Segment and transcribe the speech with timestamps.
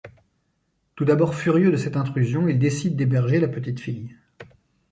[0.95, 4.15] Tout d’abord furieux de cette intrusion il décide d’héberger la petite fille.